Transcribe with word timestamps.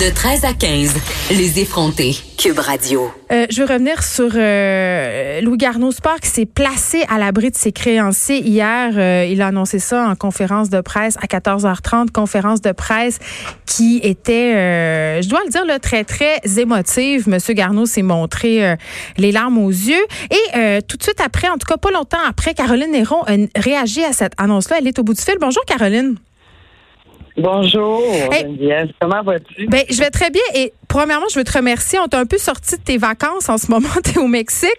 De 0.00 0.14
13 0.14 0.44
à 0.44 0.52
15, 0.52 0.94
les 1.30 1.58
effrontés. 1.58 2.16
Cube 2.36 2.58
Radio. 2.58 3.10
Euh, 3.32 3.46
je 3.48 3.62
veux 3.62 3.66
revenir 3.66 4.02
sur 4.02 4.30
euh, 4.34 5.40
Louis 5.40 5.56
Garneau 5.56 5.90
Sport 5.90 6.20
qui 6.20 6.28
s'est 6.28 6.44
placé 6.44 7.02
à 7.08 7.16
l'abri 7.16 7.50
de 7.50 7.56
ses 7.56 7.72
créanciers 7.72 8.42
hier. 8.42 8.92
Euh, 8.94 9.26
il 9.26 9.40
a 9.40 9.46
annoncé 9.46 9.78
ça 9.78 10.06
en 10.06 10.14
conférence 10.14 10.68
de 10.68 10.82
presse 10.82 11.16
à 11.22 11.26
14h30, 11.26 12.10
conférence 12.10 12.60
de 12.60 12.72
presse 12.72 13.20
qui 13.64 14.00
était, 14.02 15.22
je 15.22 15.28
dois 15.30 15.40
le 15.46 15.50
dire, 15.50 15.62
très, 15.80 16.04
très 16.04 16.40
émotive. 16.58 17.26
Monsieur 17.26 17.54
Garneau 17.54 17.86
s'est 17.86 18.02
montré 18.02 18.76
les 19.16 19.32
larmes 19.32 19.56
aux 19.56 19.70
yeux. 19.70 20.04
Et 20.30 20.82
tout 20.82 20.98
de 20.98 21.02
suite 21.02 21.22
après, 21.24 21.48
en 21.48 21.56
tout 21.56 21.66
cas 21.66 21.78
pas 21.78 21.90
longtemps 21.90 22.18
après, 22.28 22.52
Caroline 22.52 22.90
Néron 22.90 23.22
a 23.22 23.36
réagi 23.58 24.04
à 24.04 24.12
cette 24.12 24.34
annonce-là. 24.36 24.76
Elle 24.78 24.88
est 24.88 24.98
au 24.98 25.04
bout 25.04 25.14
du 25.14 25.22
fil. 25.22 25.36
Bonjour 25.40 25.64
Caroline. 25.64 26.16
Bonjour, 27.38 28.02
Geneviève. 28.32 28.88
Comment 28.98 29.22
vas-tu? 29.22 29.66
Ben, 29.66 29.84
je 29.90 29.98
vais 29.98 30.10
très 30.10 30.30
bien. 30.30 30.42
Et 30.54 30.72
premièrement, 30.88 31.26
je 31.30 31.38
veux 31.38 31.44
te 31.44 31.52
remercier. 31.52 31.98
On 31.98 32.08
t'a 32.08 32.18
un 32.18 32.24
peu 32.24 32.38
sorti 32.38 32.76
de 32.76 32.82
tes 32.82 32.96
vacances 32.96 33.48
en 33.48 33.58
ce 33.58 33.70
moment. 33.70 33.88
Tu 34.04 34.12
es 34.12 34.18
au 34.18 34.26
Mexique. 34.26 34.70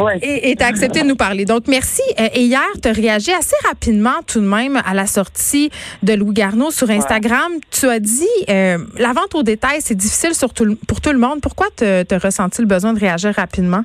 Ouais. 0.00 0.18
Et 0.22 0.54
tu 0.56 0.62
as 0.62 0.66
accepté 0.66 1.02
de 1.02 1.06
nous 1.06 1.16
parler. 1.16 1.44
Donc, 1.44 1.66
merci. 1.66 2.02
Euh, 2.18 2.28
et 2.34 2.42
hier, 2.42 2.66
tu 2.82 2.88
as 2.88 2.92
réagi 2.92 3.32
assez 3.32 3.56
rapidement 3.66 4.22
tout 4.26 4.40
de 4.40 4.46
même 4.46 4.80
à 4.84 4.94
la 4.94 5.06
sortie 5.06 5.70
de 6.02 6.12
Louis 6.14 6.34
Garneau 6.34 6.70
sur 6.70 6.90
Instagram. 6.90 7.52
Tu 7.70 7.86
as 7.86 8.00
dit, 8.00 8.26
euh, 8.48 8.78
la 8.98 9.12
vente 9.12 9.34
au 9.34 9.42
détail, 9.42 9.78
c'est 9.80 9.94
difficile 9.94 10.32
pour 10.40 11.00
tout 11.00 11.12
le 11.12 11.18
monde. 11.18 11.40
Pourquoi 11.40 11.66
tu 11.76 11.84
as 11.84 12.18
ressenti 12.18 12.60
le 12.60 12.68
besoin 12.68 12.92
de 12.92 13.00
réagir 13.00 13.32
rapidement? 13.34 13.84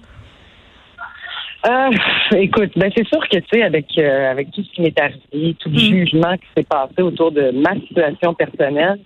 Euh, 1.67 1.89
écoute, 2.37 2.71
ben 2.77 2.89
c'est 2.95 3.07
sûr 3.07 3.19
que 3.27 3.37
tu 3.37 3.45
sais 3.51 3.63
avec 3.63 3.85
euh, 3.97 4.31
avec 4.31 4.51
tout 4.51 4.63
ce 4.63 4.71
qui 4.71 4.81
m'est 4.81 4.99
arrivé, 4.99 5.55
tout 5.59 5.69
le 5.69 5.75
mm. 5.75 5.77
jugement 5.77 6.37
qui 6.37 6.47
s'est 6.55 6.63
passé 6.63 7.01
autour 7.01 7.31
de 7.31 7.51
ma 7.51 7.73
situation 7.81 8.33
personnelle, 8.33 8.99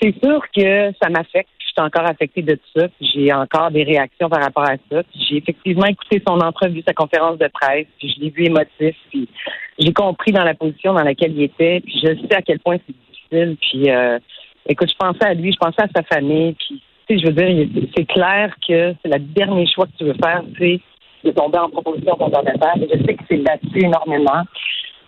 c'est 0.00 0.14
sûr 0.22 0.42
que 0.54 0.92
ça 1.02 1.08
m'affecte. 1.08 1.48
Je 1.58 1.80
suis 1.80 1.86
encore 1.86 2.08
affectée 2.08 2.42
de 2.42 2.54
tout 2.54 2.80
ça. 2.80 2.86
J'ai 3.00 3.32
encore 3.32 3.70
des 3.70 3.82
réactions 3.82 4.28
par 4.28 4.42
rapport 4.42 4.68
à 4.68 4.76
ça. 4.90 5.02
J'ai 5.14 5.38
effectivement 5.38 5.86
écouté 5.86 6.22
son 6.26 6.38
entrevue, 6.40 6.82
sa 6.86 6.92
conférence 6.92 7.38
de 7.38 7.48
presse, 7.48 7.86
puis 7.98 8.14
je 8.14 8.20
l'ai 8.20 8.30
vu 8.30 8.44
émotif, 8.44 8.94
puis 9.10 9.28
j'ai 9.78 9.92
compris 9.92 10.32
dans 10.32 10.44
la 10.44 10.54
position 10.54 10.92
dans 10.92 11.02
laquelle 11.02 11.32
il 11.32 11.42
était, 11.44 11.80
puis 11.80 11.94
je 12.02 12.14
sais 12.14 12.34
à 12.34 12.42
quel 12.42 12.60
point 12.60 12.76
c'est 12.86 12.94
difficile. 12.94 13.56
Puis 13.60 13.90
euh, 13.90 14.18
écoute, 14.68 14.90
je 14.90 14.96
pensais 14.96 15.24
à 15.24 15.34
lui, 15.34 15.50
je 15.50 15.58
pensais 15.58 15.82
à 15.82 15.88
sa 15.96 16.02
famille, 16.02 16.52
puis 16.52 16.82
tu 17.08 17.18
sais, 17.18 17.20
je 17.20 17.26
veux 17.26 17.32
dire, 17.32 17.68
c'est 17.96 18.04
clair 18.04 18.54
que 18.68 18.94
c'est 19.02 19.12
le 19.12 19.18
dernier 19.18 19.66
choix 19.66 19.86
que 19.86 19.96
tu 19.98 20.04
veux 20.04 20.16
faire, 20.22 20.42
c'est 20.58 20.80
de 21.24 21.30
tomber 21.30 21.58
en 21.58 21.70
proposition 21.70 22.16
fondamentale. 22.16 22.82
Et 22.82 22.88
je 22.92 23.04
sais 23.04 23.14
que 23.14 23.22
c'est 23.28 23.36
là-dessus 23.36 23.84
énormément. 23.84 24.42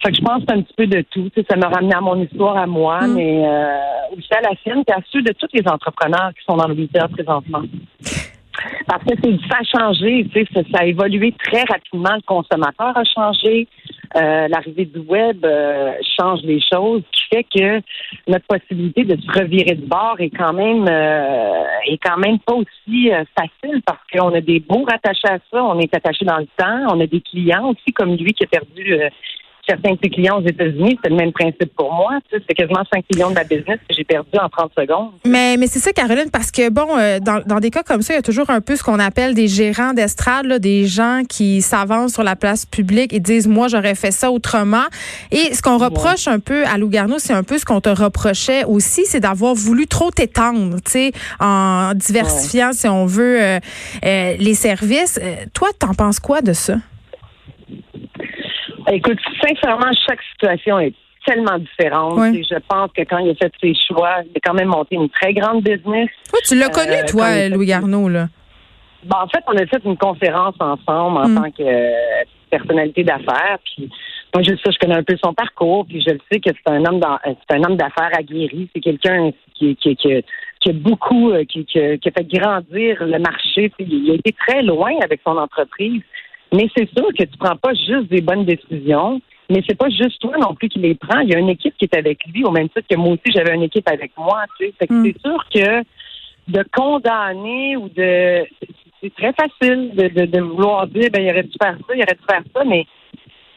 Fait 0.03 0.11
que 0.11 0.17
je 0.17 0.23
pense 0.23 0.43
un 0.49 0.61
petit 0.61 0.75
peu 0.77 0.87
de 0.87 1.01
tout. 1.11 1.31
Tu 1.31 1.41
sais, 1.41 1.47
ça 1.49 1.57
m'a 1.57 1.69
ramené 1.69 1.95
à 1.95 2.01
mon 2.01 2.21
histoire 2.23 2.57
à 2.57 2.67
moi, 2.67 3.07
mm. 3.07 3.15
mais 3.15 3.47
euh, 3.47 4.17
aussi 4.17 4.29
à 4.35 4.43
la 4.43 4.57
sienne, 4.63 4.83
et 4.87 4.93
à 4.93 4.99
ceux 5.11 5.23
de 5.23 5.33
tous 5.33 5.49
les 5.53 5.67
entrepreneurs 5.67 6.33
qui 6.39 6.45
sont 6.45 6.57
dans 6.57 6.69
le 6.69 6.75
retail 6.75 7.09
présentement. 7.11 7.63
Parce 8.87 9.05
que 9.05 9.15
ça 9.49 9.59
a 9.61 9.79
changé, 9.79 10.27
tu 10.33 10.45
sais, 10.45 10.47
ça, 10.55 10.61
ça, 10.73 10.83
a 10.83 10.85
évolué 10.87 11.35
très 11.43 11.65
rapidement. 11.65 12.15
Le 12.15 12.23
consommateur 12.23 12.97
a 12.97 13.05
changé. 13.05 13.67
Euh, 14.17 14.47
l'arrivée 14.47 14.85
du 14.85 15.01
web 15.01 15.45
euh, 15.45 15.95
change 16.17 16.41
les 16.43 16.61
choses, 16.61 17.03
qui 17.11 17.23
fait 17.33 17.43
que 17.43 17.83
notre 18.29 18.47
possibilité 18.47 19.03
de 19.03 19.21
se 19.21 19.41
revirer 19.41 19.75
de 19.75 19.85
bord 19.85 20.15
est 20.21 20.31
quand 20.31 20.53
même 20.53 20.87
euh, 20.89 21.65
est 21.87 21.99
quand 21.99 22.19
même 22.19 22.39
pas 22.39 22.55
aussi 22.55 23.11
facile 23.37 23.83
parce 23.85 23.99
qu'on 24.13 24.33
a 24.33 24.41
des 24.41 24.61
beaux 24.61 24.85
rattachés 24.85 25.29
à 25.29 25.39
ça, 25.51 25.65
on 25.65 25.81
est 25.81 25.93
attaché 25.93 26.25
dans 26.25 26.39
le 26.39 26.47
temps, 26.57 26.95
on 26.95 27.01
a 27.01 27.07
des 27.09 27.21
clients 27.23 27.71
aussi 27.71 27.93
comme 27.93 28.15
lui 28.15 28.33
qui 28.35 28.45
a 28.45 28.47
perdu 28.47 29.01
certains 29.67 29.93
de 29.93 29.99
ses 30.03 30.11
clients 30.11 30.41
aux 30.41 30.47
États-Unis, 30.47 30.99
c'est 31.03 31.11
le 31.11 31.17
même 31.17 31.33
principe 31.33 31.75
pour 31.77 31.93
moi. 31.93 32.19
C'est 32.31 32.55
quasiment 32.55 32.83
5 32.93 33.05
millions 33.13 33.31
de 33.31 33.35
ma 33.35 33.45
business 33.45 33.79
que 33.89 33.95
j'ai 33.97 34.05
perdu 34.05 34.31
en 34.39 34.49
30 34.49 34.73
secondes. 34.77 35.11
Mais, 35.25 35.57
mais 35.57 35.67
c'est 35.67 35.79
ça, 35.79 35.93
Caroline, 35.93 36.31
parce 36.31 36.51
que, 36.51 36.71
bon, 36.71 36.97
euh, 36.97 37.19
dans, 37.21 37.41
dans, 37.47 37.61
des 37.61 37.71
cas 37.71 37.83
comme 37.83 38.03
ça, 38.03 38.15
il 38.15 38.17
y 38.17 38.19
a 38.19 38.23
toujours 38.23 38.51
un 38.51 38.61
peu 38.61 38.77
ce 38.77 38.83
qu'on 38.83 38.99
appelle 38.99 39.35
des 39.35 39.49
gérants 39.49 39.93
d'estrade, 39.93 40.47
des 40.61 40.87
gens 40.87 41.23
qui 41.29 41.63
s'avancent 41.63 42.15
sur 42.15 42.23
la 42.23 42.37
place 42.37 42.67
publique 42.67 43.13
et 43.13 43.21
disent, 43.21 43.49
moi, 43.49 43.69
j'aurais 43.69 43.95
fait 43.95 44.11
ça 44.11 44.31
autrement. 44.31 44.85
Et 45.31 45.55
ce 45.55 45.63
qu'on 45.63 45.79
reproche 45.79 46.29
un 46.29 46.41
peu 46.41 46.65
à 46.67 46.79
Lougarno, 46.79 47.19
c'est 47.19 47.33
un 47.33 47.43
peu 47.43 47.59
ce 47.59 47.65
qu'on 47.65 47.81
te 47.81 47.89
reprochait 47.89 48.65
aussi, 48.65 49.05
c'est 49.07 49.21
d'avoir 49.21 49.55
voulu 49.55 49.87
trop 49.87 50.11
t'étendre, 50.11 50.77
tu 50.85 50.91
sais, 50.91 51.13
en 51.41 51.93
diversifiant, 51.95 52.73
si 52.73 52.89
on 52.89 53.07
veut, 53.07 53.43
euh, 53.43 53.59
euh, 54.05 54.35
les 54.39 54.55
services. 54.55 55.19
toi, 55.53 55.69
t'en 55.79 55.95
penses 55.95 56.21
quoi 56.21 56.43
de 56.43 56.53
ça? 56.53 56.77
Écoute, 58.93 59.19
sincèrement, 59.41 59.91
chaque 60.07 60.21
situation 60.33 60.79
est 60.79 60.95
tellement 61.27 61.59
différente. 61.59 62.35
Et 62.35 62.43
je 62.43 62.59
pense 62.69 62.91
que 62.93 63.03
quand 63.03 63.19
il 63.19 63.31
a 63.31 63.35
fait 63.35 63.53
ses 63.61 63.75
choix, 63.75 64.17
il 64.25 64.33
a 64.37 64.41
quand 64.43 64.55
même 64.55 64.69
monté 64.69 64.97
une 64.97 65.09
très 65.09 65.33
grande 65.33 65.63
business. 65.63 66.11
tu 66.47 66.57
l'as 66.57 66.69
connu, 66.69 66.93
euh, 66.93 67.07
toi, 67.07 67.49
Louis 67.49 67.67
Garneau, 67.67 68.09
là? 68.09 68.29
Ben, 69.05 69.19
en 69.23 69.29
fait, 69.29 69.43
on 69.47 69.57
a 69.57 69.67
fait 69.67 69.83
une 69.85 69.97
conférence 69.97 70.55
ensemble 70.61 71.19
en 71.19 71.29
mm. 71.29 71.35
tant 71.35 71.51
que 71.51 71.63
euh, 71.63 72.25
personnalité 72.51 73.05
d'affaires. 73.05 73.59
Puis 73.65 73.91
moi, 74.35 74.43
je 74.43 74.51
sais, 74.51 74.73
je 74.73 74.79
connais 74.79 74.97
un 74.97 75.03
peu 75.03 75.17
son 75.23 75.35
parcours. 75.35 75.85
Puis 75.87 76.03
je 76.07 76.13
le 76.13 76.21
sais 76.31 76.41
que 76.41 76.51
c'est 76.51 76.73
un 76.73 76.85
homme 76.85 77.01
c'est 77.25 77.57
un 77.57 77.65
homme 77.65 77.77
d'affaires 77.77 78.11
aguerri. 78.17 78.69
C'est 78.75 78.81
quelqu'un 78.81 79.31
qui, 79.55 79.77
qui, 79.77 79.97
qui, 79.97 80.25
qui, 80.61 80.71
a 80.71 80.73
beaucoup, 80.73 81.31
euh, 81.31 81.45
qui, 81.45 81.65
qui, 81.65 81.79
a 81.79 81.97
fait 81.99 82.27
grandir 82.27 83.05
le 83.05 83.19
marché. 83.19 83.71
il 83.79 84.11
a 84.11 84.15
été 84.15 84.33
très 84.33 84.63
loin 84.63 84.93
avec 85.03 85.21
son 85.25 85.37
entreprise. 85.37 86.03
Mais 86.55 86.69
c'est 86.77 86.89
sûr 86.91 87.09
que 87.19 87.25
tu 87.25 87.37
prends 87.39 87.57
pas 87.57 87.75
juste 87.75 88.09
des 88.09 88.21
bonnes 88.21 88.45
décisions, 88.45 89.21
mais 89.51 89.63
c'est 89.69 89.77
pas 89.77 89.89
juste 89.89 90.21
toi 90.21 90.37
non 90.39 90.55
plus 90.55 90.69
qui 90.69 90.79
les 90.79 90.95
prends. 90.95 91.21
Il 91.21 91.31
y 91.31 91.35
a 91.35 91.39
une 91.39 91.49
équipe 91.49 91.77
qui 91.77 91.85
est 91.85 91.97
avec 91.97 92.25
lui, 92.27 92.45
au 92.45 92.51
même 92.51 92.69
titre 92.69 92.87
que 92.89 92.97
moi 92.97 93.15
aussi, 93.15 93.33
j'avais 93.35 93.55
une 93.55 93.65
équipe 93.65 93.89
avec 93.89 94.13
moi. 94.17 94.45
Tu 94.59 94.73
sais. 94.81 94.87
Hmm. 94.89 95.05
C'est 95.05 95.21
sûr 95.21 95.45
que 95.53 95.83
de 96.49 96.65
condamner 96.73 97.77
ou 97.77 97.89
de... 97.89 98.45
C'est 99.03 99.15
très 99.15 99.33
facile 99.33 99.91
de, 99.95 100.25
de, 100.25 100.41
vouloir 100.41 100.87
dire, 100.87 101.11
ben, 101.13 101.23
il 101.23 101.31
aurait 101.31 101.43
dû 101.43 101.53
faire 101.61 101.77
ça, 101.77 101.95
il 101.95 102.03
aurait 102.03 102.15
dû 102.15 102.25
faire 102.29 102.43
ça, 102.55 102.65
mais 102.65 102.87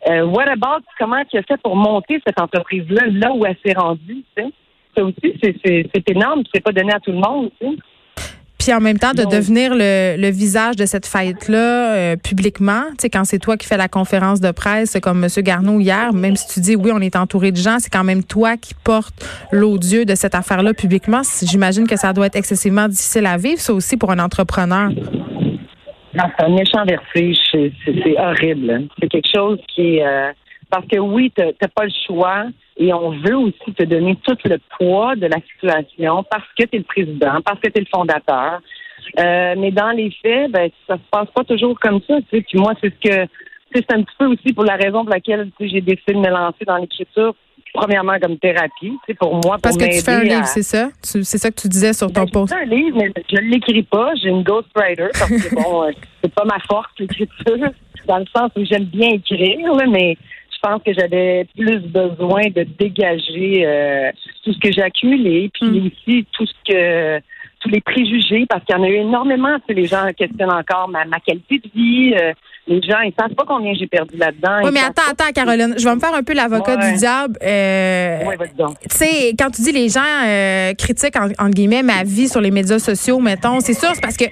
euh, 0.09 0.25
what 0.25 0.49
about 0.49 0.83
comment 0.99 1.23
tu 1.29 1.37
as 1.37 1.43
fait 1.43 1.59
pour 1.61 1.75
monter 1.75 2.19
cette 2.25 2.39
entreprise-là, 2.39 3.03
là 3.11 3.31
où 3.33 3.45
elle 3.45 3.55
s'est 3.65 3.73
rendue, 3.73 4.23
tu 4.35 4.43
sais? 4.43 4.49
Ça 4.95 5.05
aussi, 5.05 5.39
c'est 5.41 6.09
énorme, 6.09 6.43
c'est 6.53 6.63
pas 6.63 6.71
donné 6.71 6.91
à 6.91 6.99
tout 6.99 7.11
le 7.11 7.19
monde, 7.19 7.49
tu 7.61 7.67
sais. 7.67 7.75
Puis 8.67 8.75
en 8.75 8.81
même 8.81 8.99
temps, 8.99 9.13
de 9.13 9.23
devenir 9.23 9.71
le, 9.73 10.29
visage 10.29 10.75
de 10.75 10.85
cette 10.85 11.05
fête-là 11.05 11.95
euh, 11.95 12.15
publiquement, 12.17 12.81
tu 12.89 12.95
sais, 13.03 13.09
quand 13.09 13.23
c'est 13.23 13.39
toi 13.39 13.55
qui 13.55 13.65
fais 13.65 13.77
la 13.77 13.87
conférence 13.87 14.41
de 14.41 14.51
presse, 14.51 14.97
comme 15.01 15.23
M. 15.23 15.29
Garneau 15.41 15.79
hier, 15.79 16.11
même 16.11 16.35
si 16.35 16.53
tu 16.53 16.59
dis 16.59 16.75
oui, 16.75 16.91
on 16.93 16.99
est 16.99 17.15
entouré 17.15 17.53
de 17.53 17.55
gens, 17.55 17.79
c'est 17.79 17.89
quand 17.89 18.03
même 18.03 18.25
toi 18.25 18.57
qui 18.57 18.73
portes 18.73 19.25
l'odieux 19.53 20.03
de 20.03 20.15
cette 20.15 20.35
affaire-là 20.35 20.73
publiquement. 20.73 21.21
J'imagine 21.43 21.87
que 21.87 21.95
ça 21.95 22.11
doit 22.11 22.25
être 22.25 22.35
excessivement 22.35 22.89
difficile 22.89 23.25
à 23.25 23.37
vivre, 23.37 23.61
ça 23.61 23.71
aussi, 23.71 23.95
pour 23.95 24.11
un 24.11 24.19
entrepreneur. 24.19 24.89
Non, 24.89 26.25
c'est 26.37 26.43
un 26.43 26.49
méchant 26.49 26.83
vertige. 26.85 27.37
C'est 27.53 28.19
horrible. 28.19 28.89
C'est 28.99 29.07
quelque 29.07 29.29
chose 29.33 29.59
qui 29.73 29.95
est... 29.95 30.05
Euh, 30.05 30.33
parce 30.69 30.85
que 30.87 30.97
oui, 30.97 31.31
tu 31.35 31.43
n'as 31.43 31.67
pas 31.69 31.85
le 31.85 31.91
choix 32.05 32.45
et 32.77 32.93
on 32.93 33.11
veut 33.11 33.37
aussi 33.37 33.73
te 33.75 33.83
donner 33.83 34.17
tout 34.23 34.37
le 34.45 34.57
poids 34.77 35.15
de 35.15 35.27
la 35.27 35.37
situation 35.53 36.23
parce 36.23 36.47
que 36.57 36.65
tu 36.65 36.75
es 36.75 36.79
le 36.79 36.83
président, 36.83 37.41
parce 37.43 37.59
que 37.59 37.69
tu 37.69 37.77
es 37.77 37.81
le 37.81 37.87
fondateur. 37.91 38.61
Euh, 39.19 39.55
mais 39.57 39.71
dans 39.71 39.91
les 39.91 40.11
faits, 40.21 40.51
ben, 40.51 40.69
ça 40.87 40.95
se 40.95 41.09
passe 41.09 41.29
pas 41.33 41.43
toujours 41.43 41.79
comme 41.79 42.01
ça. 42.07 42.17
Tu 42.29 42.37
sais. 42.37 42.41
Puis 42.41 42.59
moi, 42.59 42.73
c'est 42.81 42.93
ce 42.93 43.09
que 43.09 43.27
c'est 43.73 43.91
un 43.91 44.03
petit 44.03 44.15
peu 44.17 44.25
aussi 44.25 44.53
pour 44.53 44.63
la 44.63 44.75
raison 44.75 45.03
pour 45.03 45.13
laquelle 45.13 45.49
j'ai 45.59 45.81
décidé 45.81 46.13
de 46.13 46.19
me 46.19 46.29
lancer 46.29 46.65
dans 46.65 46.77
l'écriture. 46.77 47.33
Premièrement, 47.73 48.17
comme 48.19 48.37
thérapie, 48.37 48.97
tu 49.07 49.15
pour 49.15 49.33
moi. 49.33 49.55
Pour 49.55 49.61
Parce 49.61 49.77
que 49.77 49.85
tu 49.85 50.03
fais 50.03 50.13
un 50.13 50.23
livre, 50.23 50.45
c'est 50.45 50.63
ça? 50.63 50.89
C'est 51.01 51.23
ça 51.23 51.51
que 51.51 51.59
tu 51.59 51.67
disais 51.67 51.93
sur 51.93 52.11
ton 52.11 52.23
ben, 52.23 52.31
post. 52.31 52.53
Je 52.53 52.59
un 52.59 52.65
livre, 52.65 52.97
mais 52.97 53.11
je 53.29 53.35
ne 53.35 53.51
l'écris 53.51 53.83
pas. 53.83 54.13
J'ai 54.21 54.29
une 54.29 54.43
ghostwriter 54.43 55.09
parce 55.13 55.29
que, 55.29 55.55
bon, 55.55 55.83
euh, 55.87 55.91
c'est 56.23 56.33
pas 56.33 56.45
ma 56.45 56.59
force, 56.59 56.89
l'écriture, 56.97 57.69
dans 58.07 58.17
le 58.19 58.25
sens 58.35 58.51
où 58.55 58.65
j'aime 58.65 58.85
bien 58.85 59.09
écrire, 59.09 59.59
mais 59.89 60.17
je 60.57 60.67
pense 60.67 60.81
que 60.83 60.93
j'avais 60.93 61.45
plus 61.55 61.79
besoin 61.79 62.49
de 62.49 62.63
dégager 62.63 63.65
euh, 63.65 64.11
tout 64.43 64.53
ce 64.53 64.59
que 64.59 64.71
j'ai 64.71 64.81
accumulé, 64.81 65.49
puis 65.53 65.67
mm. 65.69 65.87
aussi 65.87 66.25
tout 66.31 66.45
ce 66.45 66.53
que 66.71 67.21
tous 67.67 67.73
les 67.73 67.81
préjugés, 67.81 68.45
parce 68.47 68.63
qu'il 68.63 68.75
y 68.75 68.79
en 68.79 68.83
a 68.83 68.87
eu 68.87 68.95
énormément. 68.95 69.57
Tu 69.67 69.73
les 69.73 69.85
gens 69.85 70.07
questionnent 70.17 70.51
encore 70.51 70.87
ma, 70.87 71.05
ma 71.05 71.19
qualité 71.19 71.59
de 71.59 71.69
vie. 71.73 72.13
Euh, 72.15 72.33
les 72.67 72.81
gens, 72.81 72.99
ils 72.99 73.13
savent 73.17 73.33
pas 73.33 73.45
combien 73.47 73.73
j'ai 73.73 73.87
perdu 73.87 74.17
là-dedans. 74.17 74.59
Oui, 74.63 74.71
mais 74.73 74.81
attends, 74.81 75.09
attends, 75.09 75.31
Caroline. 75.33 75.75
Je 75.77 75.87
vais 75.87 75.95
me 75.95 75.99
faire 75.99 76.13
un 76.13 76.23
peu 76.23 76.33
l'avocat 76.33 76.75
du 76.75 76.97
diable. 76.97 77.37
Euh, 77.41 78.19
oui, 78.27 78.35
Tu 78.89 78.97
sais, 78.97 79.35
quand 79.39 79.49
tu 79.51 79.61
dis 79.61 79.71
les 79.71 79.87
gens 79.87 80.01
euh, 80.25 80.73
critiquent, 80.73 81.15
en, 81.15 81.27
entre 81.27 81.51
guillemets, 81.51 81.83
ma 81.83 82.03
vie 82.03 82.27
sur 82.27 82.41
les 82.41 82.51
médias 82.51 82.79
sociaux, 82.79 83.19
mettons, 83.19 83.61
c'est 83.61 83.73
sûr, 83.73 83.89
c'est 83.93 84.01
parce 84.01 84.17
que, 84.17 84.25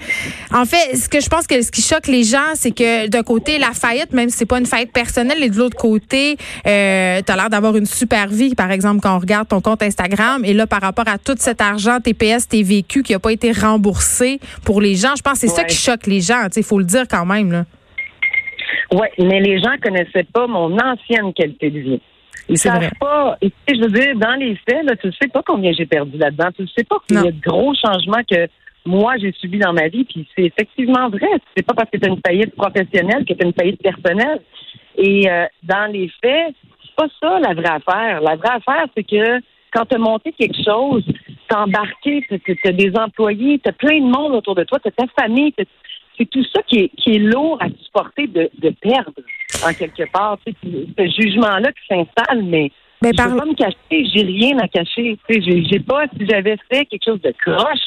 en 0.53 0.65
fait, 0.65 0.97
ce 0.97 1.07
que 1.07 1.21
je 1.21 1.29
pense 1.29 1.47
que 1.47 1.61
ce 1.61 1.71
qui 1.71 1.81
choque 1.81 2.07
les 2.07 2.23
gens, 2.23 2.55
c'est 2.55 2.71
que 2.71 3.07
d'un 3.07 3.23
côté, 3.23 3.57
la 3.57 3.71
faillite, 3.71 4.11
même 4.11 4.29
si 4.29 4.37
c'est 4.39 4.45
pas 4.45 4.59
une 4.59 4.65
faillite 4.65 4.91
personnelle, 4.91 5.41
et 5.41 5.49
de 5.49 5.57
l'autre 5.57 5.77
côté, 5.77 6.35
euh, 6.67 7.21
tu 7.25 7.31
as 7.31 7.35
l'air 7.35 7.49
d'avoir 7.49 7.77
une 7.77 7.85
super 7.85 8.27
vie, 8.27 8.53
par 8.53 8.71
exemple, 8.71 8.99
quand 9.01 9.15
on 9.15 9.19
regarde 9.19 9.47
ton 9.47 9.61
compte 9.61 9.81
Instagram. 9.81 10.43
Et 10.43 10.53
là, 10.53 10.67
par 10.67 10.81
rapport 10.81 11.07
à 11.07 11.17
tout 11.17 11.35
cet 11.39 11.61
argent 11.61 11.99
TPS, 12.01 12.49
TVQ 12.49 13.03
qui 13.03 13.13
a 13.13 13.19
pas 13.25 13.31
été 13.31 13.51
remboursé 13.51 14.39
pour 14.63 14.81
les 14.81 14.93
gens, 14.93 15.15
je 15.17 15.23
pense 15.23 15.41
que 15.41 15.47
c'est 15.47 15.55
ça 15.55 15.63
qui 15.63 15.75
choque 15.75 16.05
les 16.05 16.21
gens. 16.21 16.47
Il 16.55 16.63
faut 16.63 16.77
le 16.77 16.85
dire 16.85 17.05
quand 17.09 17.25
même. 17.25 17.51
Là. 17.51 17.65
Oui, 18.91 19.07
mais 19.17 19.39
les 19.39 19.57
gens 19.57 19.75
connaissaient 19.81 20.27
pas 20.31 20.45
mon 20.45 20.77
ancienne 20.77 21.33
qualité 21.33 21.71
de 21.71 21.79
vie. 21.79 22.01
Ils 22.47 22.59
savent 22.59 22.77
vrai. 22.77 22.91
pas. 22.99 23.37
Et, 23.41 23.51
je 23.67 23.81
veux 23.81 23.89
dire, 23.89 24.15
dans 24.15 24.35
les 24.35 24.55
faits, 24.69 24.85
là, 24.85 24.95
tu 24.95 25.07
ne 25.07 25.11
sais 25.13 25.27
pas 25.27 25.41
combien 25.43 25.71
j'ai 25.73 25.87
perdu 25.87 26.19
là-dedans. 26.19 26.49
Tu 26.55 26.61
ne 26.61 26.67
sais 26.67 26.83
pas 26.83 26.97
qu'il 27.07 27.17
y 27.17 27.27
a 27.27 27.31
de 27.31 27.41
gros 27.41 27.73
changements 27.73 28.21
que 28.29 28.47
moi 28.85 29.15
j'ai 29.19 29.31
subis 29.31 29.57
dans 29.57 29.73
ma 29.73 29.87
vie. 29.87 30.03
Puis 30.03 30.27
c'est 30.35 30.43
effectivement 30.43 31.09
vrai. 31.09 31.27
C'est 31.57 31.65
pas 31.65 31.73
parce 31.73 31.89
que 31.89 31.97
tu 31.97 32.05
as 32.05 32.09
une 32.09 32.21
faillite 32.23 32.55
professionnelle 32.55 33.25
que 33.25 33.33
tu 33.33 33.43
as 33.43 33.47
une 33.47 33.53
faillite 33.53 33.81
personnelle. 33.81 34.41
Et 34.99 35.27
euh, 35.27 35.47
dans 35.63 35.91
les 35.91 36.11
faits, 36.21 36.53
c'est 36.83 36.95
pas 36.95 37.07
ça 37.19 37.39
la 37.39 37.55
vraie 37.55 37.81
affaire. 37.81 38.21
La 38.21 38.35
vraie 38.35 38.55
affaire, 38.57 38.85
c'est 38.95 39.03
que 39.03 39.41
quand 39.73 39.85
tu 39.85 39.95
as 39.95 39.99
monté 39.99 40.31
quelque 40.31 40.63
chose, 40.63 41.03
t'as 41.47 41.63
embarqué, 41.63 42.25
tu 42.29 42.59
as 42.65 42.71
des 42.71 42.91
employés, 42.97 43.59
tu 43.59 43.69
as 43.69 43.73
plein 43.73 43.99
de 43.99 44.05
monde 44.05 44.33
autour 44.33 44.55
de 44.55 44.63
toi, 44.63 44.79
tu 44.79 44.87
as 44.87 44.91
ta 44.91 45.05
famille, 45.21 45.51
t'as- 45.53 45.63
c'est 46.17 46.29
tout 46.29 46.43
ça 46.55 46.61
qui 46.63 46.77
est, 46.79 46.89
qui 46.95 47.15
est 47.15 47.19
lourd 47.19 47.57
à 47.61 47.67
supporter 47.83 48.27
de, 48.27 48.49
de 48.59 48.69
perdre, 48.69 49.11
en 49.67 49.73
quelque 49.73 50.09
part. 50.11 50.37
Tu 50.45 50.53
sais, 50.53 50.87
ce 50.97 51.21
jugement-là 51.21 51.71
qui 51.73 51.85
s'installe, 51.89 52.43
mais 52.43 52.71
Ben, 53.01 53.11
je 53.11 53.17
par- 53.17 53.31
peux 53.31 53.37
pas 53.37 53.45
me 53.45 53.53
cacher, 53.55 54.05
j'ai 54.13 54.21
rien 54.23 54.57
à 54.59 54.67
cacher. 54.69 55.17
J'ai, 55.29 55.79
pas, 55.81 56.05
si 56.17 56.25
j'avais 56.25 56.55
fait 56.71 56.85
quelque 56.85 57.03
chose 57.05 57.21
de 57.21 57.31
croche, 57.31 57.79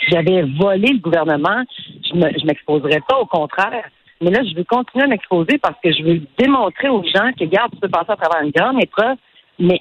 si 0.00 0.06
j'avais 0.10 0.42
volé 0.58 0.92
le 0.94 0.98
gouvernement, 0.98 1.62
je 2.08 2.14
me, 2.16 2.30
je 2.38 2.46
m'exposerais 2.46 3.02
pas, 3.06 3.18
au 3.18 3.26
contraire. 3.26 3.84
Mais 4.22 4.30
là, 4.30 4.40
je 4.48 4.54
veux 4.56 4.64
continuer 4.64 5.04
à 5.04 5.08
m'exposer 5.08 5.58
parce 5.58 5.76
que 5.82 5.92
je 5.92 6.02
veux 6.02 6.22
démontrer 6.38 6.88
aux 6.88 7.02
gens 7.02 7.32
que, 7.38 7.40
regarde, 7.44 7.72
tu 7.72 7.80
peux 7.80 7.88
passer 7.90 8.12
à 8.12 8.16
travers 8.16 8.42
une 8.42 8.52
grande 8.52 8.82
épreuve, 8.82 9.16
mais 9.58 9.80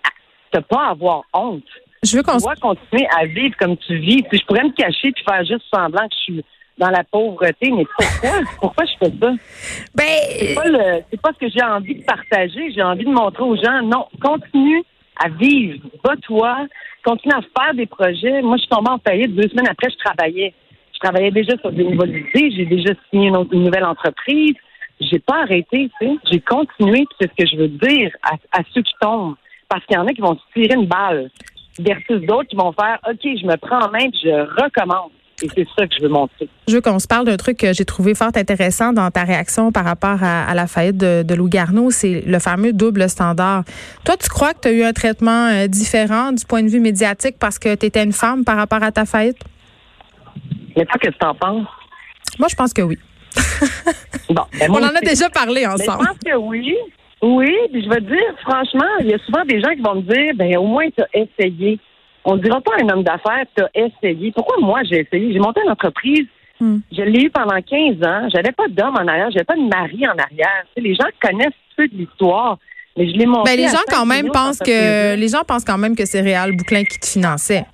t'as 0.51 0.62
pas 0.62 0.88
à 0.88 0.89
avoir 0.92 1.21
honte. 1.33 1.63
Je 2.03 2.18
veux 2.18 2.24
qu'on 2.24 2.38
dois 2.38 2.56
continuer 2.56 3.07
à 3.15 3.25
vivre 3.25 3.56
comme 3.59 3.77
tu 3.77 3.95
vis. 3.98 4.24
Puis 4.24 4.39
je 4.39 4.45
pourrais 4.45 4.63
me 4.63 4.71
cacher 4.71 5.12
puis 5.12 5.24
faire 5.24 5.45
juste 5.45 5.63
semblant 5.74 6.07
que 6.07 6.15
je 6.15 6.21
suis 6.33 6.45
dans 6.80 6.89
la 6.89 7.03
pauvreté, 7.03 7.69
mais 7.69 7.86
pourquoi? 7.95 8.39
pourquoi 8.59 8.86
je 8.86 8.92
fais 9.06 9.13
ça? 9.21 9.33
C'est 9.53 9.95
Ben, 9.95 10.56
pas, 10.56 10.65
le- 10.68 11.03
c'est 11.12 11.21
pas 11.21 11.30
ce 11.33 11.45
que 11.45 11.51
j'ai 11.51 11.62
envie 11.63 11.95
de 11.95 12.03
partager. 12.03 12.71
J'ai 12.74 12.81
envie 12.81 13.06
de 13.06 13.12
montrer 13.12 13.44
aux 13.44 13.56
gens, 13.56 13.83
non, 13.83 14.07
continue 14.19 14.81
à 15.24 15.30
vivre. 15.30 15.77
Va-toi. 16.03 16.65
Continue 17.03 17.33
à 17.36 17.42
faire 17.42 17.74
des 17.75 17.86
projets. 17.86 18.42
Moi, 18.42 18.57
je 18.57 18.62
suis 18.62 18.69
tombée 18.69 18.89
en 18.89 18.98
faillite. 19.00 19.36
Deux 19.36 19.48
semaines 19.50 19.68
après, 19.69 19.89
je 19.92 19.98
travaillais. 20.03 20.53
Je 20.94 21.00
travaillais 21.00 21.31
déjà 21.31 21.56
sur 21.57 21.71
des 21.71 21.83
nouvelles 21.83 22.18
idées. 22.18 22.51
J'ai 22.56 22.65
déjà 22.65 22.94
signé 23.12 23.27
une, 23.27 23.38
autre- 23.38 23.53
une 23.53 23.65
nouvelle 23.65 23.86
entreprise. 23.86 24.56
J'ai 25.00 25.19
pas 25.19 25.42
arrêté, 25.44 25.89
tu 26.01 26.07
sais. 26.07 26.15
J'ai 26.31 26.39
continué. 26.39 27.06
C'est 27.19 27.30
ce 27.30 27.44
que 27.44 27.48
je 27.48 27.57
veux 27.57 27.68
dire 27.68 28.12
à, 28.24 28.33
à 28.59 28.63
ceux 28.74 28.81
qui 28.81 28.94
tombent. 29.00 29.36
Parce 29.69 29.86
qu'il 29.86 29.95
y 29.95 30.00
en 30.00 30.06
a 30.07 30.13
qui 30.13 30.21
vont 30.21 30.36
se 30.36 30.59
tirer 30.59 30.75
une 30.75 30.86
balle 30.88 31.30
versus 31.81 32.21
d'autres 32.25 32.49
qui 32.49 32.55
vont 32.55 32.71
faire, 32.73 32.99
OK, 33.09 33.19
je 33.23 33.45
me 33.45 33.55
prends 33.57 33.79
en 33.79 33.91
main 33.91 34.09
puis 34.09 34.21
je 34.23 34.61
recommence. 34.63 35.11
Et 35.43 35.49
c'est 35.55 35.67
ça 35.75 35.87
que 35.87 35.95
je 35.97 36.03
veux 36.03 36.09
montrer. 36.09 36.47
Je 36.67 36.75
veux 36.75 36.81
qu'on 36.81 36.99
se 36.99 37.07
parle 37.07 37.25
d'un 37.25 37.35
truc 37.37 37.57
que 37.57 37.73
j'ai 37.73 37.83
trouvé 37.83 38.13
fort 38.13 38.29
intéressant 38.35 38.93
dans 38.93 39.09
ta 39.09 39.23
réaction 39.23 39.71
par 39.71 39.85
rapport 39.85 40.21
à, 40.23 40.43
à 40.43 40.53
la 40.53 40.67
faillite 40.67 40.97
de, 40.97 41.23
de 41.23 41.33
Louis 41.33 41.49
Garneau, 41.49 41.89
c'est 41.89 42.21
le 42.21 42.37
fameux 42.37 42.73
double 42.73 43.09
standard. 43.09 43.63
Toi, 44.05 44.17
tu 44.17 44.29
crois 44.29 44.53
que 44.53 44.59
tu 44.61 44.67
as 44.67 44.71
eu 44.71 44.83
un 44.83 44.93
traitement 44.93 45.47
euh, 45.47 45.65
différent 45.65 46.31
du 46.31 46.45
point 46.45 46.61
de 46.61 46.67
vue 46.69 46.79
médiatique 46.79 47.37
parce 47.39 47.57
que 47.57 47.73
tu 47.73 47.87
étais 47.87 48.03
une 48.03 48.13
femme 48.13 48.45
par 48.45 48.55
rapport 48.55 48.83
à 48.83 48.91
ta 48.91 49.05
faillite? 49.05 49.39
Mais 50.77 50.85
toi, 50.85 50.99
qu'est-ce 51.01 51.13
que 51.13 51.17
t'en 51.19 51.33
penses? 51.33 51.67
Moi, 52.37 52.47
je 52.47 52.55
pense 52.55 52.71
que 52.71 52.83
oui. 52.83 52.99
Bon, 54.29 54.43
ben, 54.59 54.69
On 54.69 54.75
en 54.75 54.95
a 54.95 55.01
déjà 55.01 55.29
parlé 55.31 55.61
Mais 55.65 55.83
je 55.83 55.89
ensemble. 55.89 56.05
pense 56.05 56.17
que 56.23 56.35
oui. 56.37 56.75
Oui, 57.21 57.56
puis 57.71 57.83
je 57.83 57.89
vais 57.89 57.97
te 57.97 58.01
dire, 58.12 58.35
franchement, 58.41 58.89
il 59.01 59.07
y 59.07 59.13
a 59.13 59.19
souvent 59.19 59.45
des 59.45 59.62
gens 59.62 59.69
qui 59.75 59.81
vont 59.81 59.95
me 59.95 60.01
dire, 60.01 60.33
ben 60.35 60.57
au 60.57 60.65
moins 60.65 60.88
tu 60.89 61.01
as 61.03 61.07
essayé. 61.13 61.79
On 62.25 62.35
ne 62.35 62.41
dira 62.41 62.62
pas 62.62 62.71
à 62.79 62.83
un 62.83 62.89
homme 62.89 63.03
d'affaires, 63.03 63.45
tu 63.56 63.63
as 63.63 63.69
essayé. 63.73 64.31
Pourquoi 64.31 64.57
moi 64.59 64.81
j'ai 64.83 65.00
essayé? 65.01 65.31
J'ai 65.33 65.39
monté 65.39 65.62
une 65.63 65.71
entreprise, 65.71 66.27
Hmm. 66.59 66.77
je 66.91 67.01
l'ai 67.01 67.23
eu 67.23 67.29
pendant 67.31 67.59
15 67.59 68.07
ans, 68.07 68.29
j'avais 68.31 68.51
pas 68.51 68.68
d'homme 68.69 68.94
en 68.95 69.07
arrière, 69.07 69.31
j'avais 69.31 69.45
pas 69.45 69.56
de 69.56 69.68
mari 69.68 70.06
en 70.06 70.12
arrière. 70.12 70.63
Tu 70.68 70.73
sais, 70.75 70.88
les 70.88 70.94
gens 70.94 71.07
connaissent 71.19 71.57
peu 71.75 71.88
de 71.88 71.95
l'histoire, 71.95 72.59
mais 72.95 73.09
je 73.09 73.18
l'ai 73.18 73.25
monté. 73.25 73.50
Ben, 73.50 73.57
les 73.57 73.67
gens 73.67 73.81
quand 73.89 74.06
même 74.06 74.29
pensent 74.29 74.59
que 74.59 75.15
les 75.15 75.27
gens 75.27 75.41
pensent 75.44 75.65
quand 75.65 75.79
même 75.79 75.95
que 75.95 76.06
c'est 76.06 76.21
Réal 76.21 76.51
Bouclin 76.56 76.83
qui 76.83 77.00
te 77.00 77.07
finançait. 77.07 77.65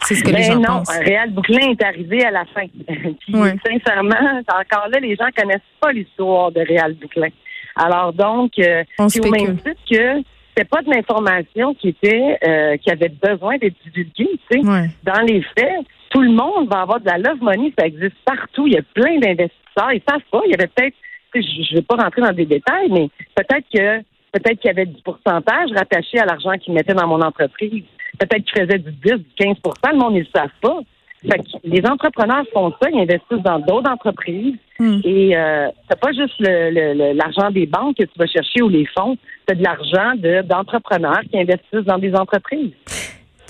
C'est 0.00 0.16
ce 0.16 0.24
que 0.24 0.28
les 0.30 0.34
Ben 0.34 0.42
gens 0.42 0.56
non, 0.56 0.78
pensent. 0.78 0.98
Réal 0.98 1.30
Bouclin 1.30 1.70
est 1.70 1.84
arrivé 1.84 2.24
à 2.24 2.32
la 2.32 2.44
fin. 2.46 2.66
Puis, 2.88 3.32
sincèrement, 3.64 4.42
encore 4.48 4.88
là, 4.90 4.98
les 5.00 5.14
gens 5.14 5.26
connaissent 5.36 5.60
pas 5.80 5.92
l'histoire 5.92 6.50
de 6.50 6.60
Réal 6.62 6.94
Bouclin. 6.94 7.28
Alors 7.78 8.12
donc, 8.12 8.52
euh, 8.58 8.84
puis 9.08 9.20
au 9.20 9.30
même 9.30 9.56
titre 9.58 9.80
que 9.90 10.22
c'était 10.48 10.68
pas 10.68 10.82
de 10.82 10.90
l'information 10.90 11.74
qui 11.74 11.88
était 11.88 12.38
euh, 12.46 12.76
qui 12.78 12.90
avait 12.90 13.08
besoin 13.10 13.58
d'être 13.58 13.76
divulguée, 13.84 14.40
tu 14.50 14.60
sais. 14.60 14.66
Ouais. 14.66 14.90
Dans 15.04 15.20
les 15.22 15.42
faits, 15.56 15.86
tout 16.10 16.20
le 16.20 16.30
monde 16.30 16.68
va 16.68 16.80
avoir 16.80 17.00
de 17.00 17.06
la 17.06 17.18
love 17.18 17.40
money, 17.40 17.72
ça 17.78 17.86
existe 17.86 18.16
partout. 18.24 18.66
Il 18.66 18.74
y 18.74 18.78
a 18.78 18.82
plein 18.94 19.18
d'investisseurs, 19.18 19.92
ils 19.92 20.02
savent 20.08 20.20
pas. 20.30 20.40
Il 20.46 20.50
y 20.50 20.54
avait 20.54 20.66
peut-être, 20.66 20.94
tu 21.32 21.42
sais, 21.42 21.48
je 21.48 21.62
je 21.62 21.74
vais 21.76 21.82
pas 21.82 21.96
rentrer 21.96 22.22
dans 22.22 22.32
des 22.32 22.46
détails, 22.46 22.90
mais 22.90 23.08
peut-être 23.36 23.66
que 23.72 23.98
peut-être 24.32 24.58
qu'il 24.60 24.68
y 24.68 24.70
avait 24.70 24.86
du 24.86 25.00
pourcentage 25.02 25.70
rattaché 25.74 26.18
à 26.18 26.26
l'argent 26.26 26.52
qu'ils 26.60 26.74
mettaient 26.74 26.94
dans 26.94 27.06
mon 27.06 27.20
entreprise. 27.20 27.84
Peut-être 28.18 28.44
qu'ils 28.44 28.62
faisaient 28.62 28.78
du 28.78 28.90
10, 28.90 29.12
du 29.12 29.24
15% 29.38 29.56
le 29.92 29.98
monde, 29.98 30.14
ils 30.16 30.20
le 30.20 30.26
savent 30.34 30.48
pas. 30.60 30.80
Fait 31.22 31.38
que 31.38 31.44
les 31.64 31.84
entrepreneurs 31.84 32.44
font 32.52 32.72
ça, 32.80 32.88
ils 32.92 33.00
investissent 33.00 33.42
dans 33.44 33.58
d'autres 33.58 33.90
entreprises. 33.90 34.54
Hmm. 34.78 35.00
Et 35.04 35.36
euh, 35.36 35.68
c'est 35.90 35.98
pas 35.98 36.12
juste 36.12 36.34
le- 36.38 36.70
le- 36.70 36.94
le- 36.94 37.12
l'argent 37.14 37.50
des 37.50 37.66
banques 37.66 37.96
que 37.96 38.04
tu 38.04 38.12
vas 38.16 38.26
chercher 38.26 38.62
ou 38.62 38.68
les 38.68 38.86
fonds, 38.96 39.16
c'est 39.48 39.56
de 39.58 39.64
l'argent 39.64 40.14
de- 40.16 40.42
d'entrepreneurs 40.42 41.20
qui 41.30 41.38
investissent 41.40 41.84
dans 41.86 41.98
des 41.98 42.14
entreprises. 42.14 42.70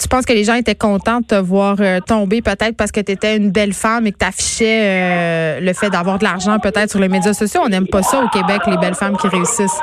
Tu 0.00 0.08
penses 0.08 0.24
que 0.24 0.32
les 0.32 0.44
gens 0.44 0.54
étaient 0.54 0.76
contents 0.76 1.20
de 1.20 1.26
te 1.26 1.34
voir 1.34 1.76
euh, 1.80 1.98
tomber 2.00 2.40
peut-être 2.40 2.76
parce 2.76 2.92
que 2.92 3.00
tu 3.00 3.12
étais 3.12 3.36
une 3.36 3.50
belle 3.50 3.72
femme 3.74 4.06
et 4.06 4.12
que 4.12 4.18
tu 4.18 4.24
affichais 4.24 5.60
le 5.60 5.72
fait 5.74 5.90
d'avoir 5.90 6.18
de 6.18 6.24
l'argent 6.24 6.58
peut-être 6.60 6.88
sur 6.88 7.00
les 7.00 7.08
médias 7.08 7.32
sociaux? 7.34 7.60
On 7.64 7.68
n'aime 7.68 7.88
pas 7.88 8.02
ça 8.02 8.22
au 8.24 8.28
Québec, 8.28 8.62
les 8.68 8.78
belles 8.78 8.94
femmes 8.94 9.16
qui 9.16 9.26
réussissent. 9.28 9.80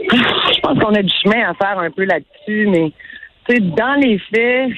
Je 0.00 0.60
pense 0.62 0.78
qu'on 0.78 0.94
a 0.94 1.02
du 1.02 1.12
chemin 1.22 1.48
à 1.48 1.54
faire 1.54 1.78
un 1.78 1.90
peu 1.90 2.04
là-dessus, 2.04 2.66
mais 2.68 2.92
tu 3.48 3.54
sais, 3.54 3.60
dans 3.60 3.94
les 4.00 4.18
faits, 4.18 4.70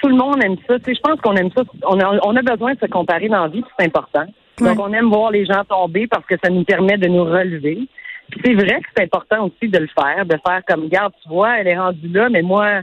tout 0.00 0.08
le 0.08 0.14
monde 0.16 0.42
aime 0.44 0.56
ça. 0.66 0.78
Tu 0.78 0.84
sais, 0.86 0.94
je 0.94 1.00
pense 1.00 1.20
qu'on 1.20 1.34
aime 1.36 1.50
ça. 1.56 1.62
On 1.86 1.98
a, 2.00 2.18
on 2.24 2.36
a 2.36 2.42
besoin 2.42 2.74
de 2.74 2.78
se 2.80 2.86
comparer 2.86 3.28
dans 3.28 3.42
la 3.42 3.48
vie, 3.48 3.64
c'est 3.78 3.86
important. 3.86 4.26
Ouais. 4.60 4.74
Donc, 4.74 4.80
on 4.80 4.92
aime 4.92 5.08
voir 5.08 5.30
les 5.30 5.44
gens 5.44 5.64
tomber 5.64 6.06
parce 6.06 6.24
que 6.26 6.34
ça 6.42 6.50
nous 6.50 6.64
permet 6.64 6.96
de 6.98 7.08
nous 7.08 7.24
relever. 7.24 7.78
Puis 8.30 8.40
c'est 8.44 8.54
vrai 8.54 8.80
que 8.80 8.88
c'est 8.96 9.04
important 9.04 9.46
aussi 9.46 9.70
de 9.70 9.78
le 9.78 9.88
faire, 9.98 10.26
de 10.26 10.36
faire 10.46 10.62
comme, 10.68 10.88
garde, 10.88 11.12
tu 11.22 11.28
vois, 11.28 11.58
elle 11.60 11.68
est 11.68 11.78
rendue 11.78 12.08
là, 12.08 12.28
mais 12.28 12.42
moi, 12.42 12.82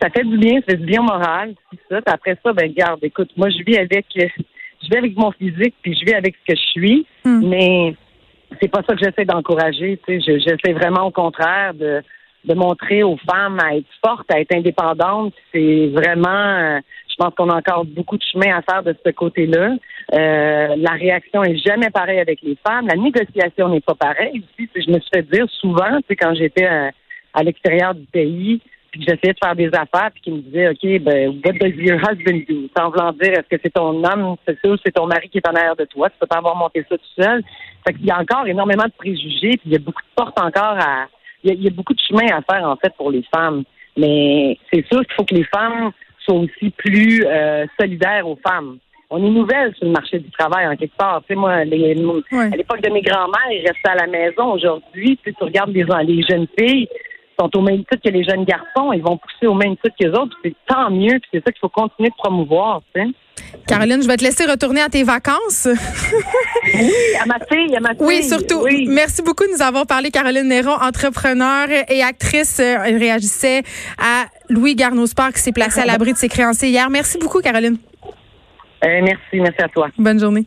ça 0.00 0.08
fait 0.10 0.24
du 0.24 0.38
bien, 0.38 0.60
ça 0.60 0.70
fait 0.70 0.76
du 0.78 0.86
bien 0.86 1.00
au 1.00 1.04
moral, 1.04 1.54
c'est 1.70 1.94
ça. 1.94 2.00
Puis 2.00 2.14
après 2.14 2.38
ça, 2.42 2.52
ben 2.54 2.72
garde, 2.72 3.00
écoute, 3.02 3.30
moi 3.36 3.50
je 3.50 3.62
vis 3.64 3.76
avec, 3.76 4.06
je 4.16 4.88
vis 4.90 4.96
avec 4.96 5.14
mon 5.16 5.30
physique, 5.32 5.74
puis 5.82 5.94
je 5.94 6.06
vis 6.06 6.14
avec 6.14 6.34
ce 6.36 6.52
que 6.54 6.58
je 6.58 6.66
suis, 6.70 7.06
Hmm. 7.26 7.46
mais 7.48 7.94
c'est 8.60 8.68
pas 8.68 8.82
ça 8.88 8.94
que 8.96 9.04
j'essaie 9.04 9.26
d'encourager. 9.26 10.00
Tu 10.06 10.20
sais, 10.20 10.26
Je- 10.26 10.38
j'essaie 10.38 10.72
vraiment 10.72 11.06
au 11.06 11.10
contraire 11.10 11.74
de, 11.74 12.00
de 12.44 12.54
montrer 12.54 13.02
aux 13.02 13.18
femmes 13.18 13.58
à 13.60 13.76
être 13.76 13.88
fortes, 14.04 14.30
à 14.32 14.40
être 14.40 14.54
indépendantes. 14.54 15.34
C'est 15.52 15.88
vraiment, 15.88 16.28
euh, 16.28 16.80
je 17.08 17.14
pense 17.18 17.34
qu'on 17.34 17.50
a 17.50 17.56
encore 17.56 17.84
beaucoup 17.84 18.16
de 18.16 18.22
chemin 18.22 18.56
à 18.56 18.62
faire 18.62 18.82
de 18.82 18.94
ce 19.04 19.10
côté-là. 19.10 19.76
Euh, 20.14 20.74
la 20.76 20.92
réaction 20.92 21.42
est 21.44 21.56
jamais 21.56 21.90
pareille 21.90 22.20
avec 22.20 22.40
les 22.42 22.56
femmes. 22.66 22.86
La 22.86 22.96
négociation 22.96 23.68
n'est 23.68 23.80
pas 23.80 23.94
pareille 23.94 24.42
aussi. 24.58 24.68
Je 24.74 24.90
me 24.90 24.98
suis 25.00 25.10
fait 25.12 25.30
dire 25.30 25.46
souvent, 25.60 25.98
tu 26.08 26.16
quand 26.16 26.34
j'étais 26.34 26.66
euh, 26.66 26.90
à 27.34 27.42
l'extérieur 27.42 27.94
du 27.94 28.06
pays, 28.06 28.60
puis 28.90 29.00
que 29.00 29.06
j'essayais 29.06 29.34
de 29.34 29.38
faire 29.42 29.54
des 29.54 29.68
affaires, 29.68 30.10
puis 30.12 30.22
qu'ils 30.22 30.34
me 30.34 30.40
disaient, 30.40 30.68
OK, 30.68 31.02
ben, 31.02 31.40
what 31.44 31.52
does 31.52 31.76
your 31.76 31.98
husband 32.00 32.42
do? 32.48 32.68
Sans 32.76 32.90
vouloir 32.90 33.12
dire, 33.12 33.32
est-ce 33.32 33.48
que 33.48 33.60
c'est 33.62 33.72
ton 33.72 34.02
homme, 34.02 34.36
c'est 34.46 34.58
ça, 34.60 34.68
ou 34.68 34.76
c'est 34.84 34.90
ton 34.90 35.06
mari 35.06 35.28
qui 35.28 35.38
est 35.38 35.48
en 35.48 35.54
arrière 35.54 35.76
de 35.76 35.84
toi? 35.84 36.10
Tu 36.10 36.16
peux 36.18 36.26
pas 36.26 36.38
avoir 36.38 36.56
monté 36.56 36.84
ça 36.88 36.96
tout 36.96 37.22
seul. 37.22 37.42
Fait 37.86 37.94
qu'il 37.94 38.06
y 38.06 38.10
a 38.10 38.18
encore 38.18 38.46
énormément 38.46 38.84
de 38.84 38.92
préjugés, 38.92 39.56
puis 39.58 39.66
il 39.66 39.72
y 39.72 39.76
a 39.76 39.78
beaucoup 39.78 40.02
de 40.02 40.14
portes 40.16 40.38
encore 40.40 40.76
à. 40.78 41.06
Il 41.42 41.50
y, 41.50 41.52
a, 41.52 41.54
il 41.54 41.64
y 41.64 41.68
a 41.68 41.70
beaucoup 41.70 41.94
de 41.94 42.00
chemin 42.00 42.26
à 42.26 42.42
faire, 42.42 42.68
en 42.68 42.76
fait, 42.76 42.92
pour 42.96 43.10
les 43.10 43.24
femmes. 43.34 43.64
Mais 43.96 44.58
c'est 44.72 44.86
sûr 44.86 45.00
qu'il 45.00 45.14
faut 45.16 45.24
que 45.24 45.34
les 45.34 45.44
femmes 45.44 45.90
soient 46.18 46.36
aussi 46.36 46.70
plus 46.70 47.24
euh, 47.26 47.66
solidaires 47.78 48.28
aux 48.28 48.38
femmes. 48.46 48.78
On 49.12 49.24
est 49.24 49.30
nouvelles 49.30 49.74
sur 49.74 49.86
le 49.86 49.92
marché 49.92 50.20
du 50.20 50.30
travail, 50.30 50.68
en 50.68 50.76
quelque 50.76 50.96
part. 50.96 51.20
Tu 51.22 51.28
sais, 51.28 51.34
moi, 51.34 51.64
les, 51.64 51.96
à 52.32 52.56
l'époque 52.56 52.80
de 52.82 52.90
mes 52.90 53.02
grands-mères, 53.02 53.50
ils 53.50 53.66
restaient 53.66 53.90
à 53.90 53.96
la 53.96 54.06
maison. 54.06 54.52
Aujourd'hui, 54.52 55.16
tu 55.16 55.30
sais, 55.30 55.36
tu 55.36 55.44
regardes 55.44 55.72
les, 55.72 55.84
les 56.04 56.22
jeunes 56.22 56.46
filles, 56.56 56.88
sont 57.40 57.56
au 57.56 57.62
même 57.62 57.78
titre 57.78 58.02
que 58.04 58.10
les 58.10 58.22
jeunes 58.22 58.44
garçons, 58.44 58.92
ils 58.92 59.02
vont 59.02 59.16
pousser 59.16 59.46
au 59.46 59.54
même 59.54 59.76
titre 59.76 59.96
que 59.98 60.06
les 60.06 60.10
autres, 60.10 60.36
c'est 60.44 60.54
tant 60.66 60.90
mieux, 60.90 61.18
puis 61.18 61.30
c'est 61.32 61.44
ça 61.44 61.52
qu'il 61.52 61.60
faut 61.60 61.68
continuer 61.68 62.10
de 62.10 62.14
promouvoir, 62.14 62.82
tu 62.94 63.00
sais. 63.00 63.08
Caroline, 63.66 64.02
je 64.02 64.08
vais 64.08 64.16
te 64.16 64.24
laisser 64.24 64.46
retourner 64.46 64.80
à 64.80 64.88
tes 64.88 65.02
vacances. 65.04 65.68
Oui, 66.74 66.92
à 67.22 67.26
ma 67.26 67.38
fille, 67.50 67.76
à 67.76 67.80
ma 67.80 67.90
fille. 67.90 67.98
Oui, 68.00 68.22
surtout. 68.22 68.62
Oui. 68.64 68.86
Merci 68.88 69.22
beaucoup 69.22 69.44
de 69.44 69.52
nous 69.52 69.62
avoir 69.62 69.86
parlé, 69.86 70.10
Caroline 70.10 70.48
Néron, 70.48 70.72
entrepreneur 70.72 71.68
et 71.88 72.02
actrice. 72.02 72.58
euh, 72.60 72.78
Elle 72.84 72.96
réagissait 72.96 73.62
à 73.98 74.26
Louis 74.48 74.74
Garneau 74.74 75.06
Sport 75.06 75.32
qui 75.32 75.40
s'est 75.40 75.52
placé 75.52 75.80
à 75.80 75.86
l'abri 75.86 76.12
de 76.12 76.18
ses 76.18 76.28
créanciers 76.28 76.70
hier. 76.70 76.90
Merci 76.90 77.18
beaucoup, 77.18 77.40
Caroline. 77.40 77.78
Euh, 78.84 79.00
merci, 79.02 79.34
merci 79.34 79.62
à 79.62 79.68
toi. 79.68 79.88
Bonne 79.98 80.18
journée. 80.18 80.46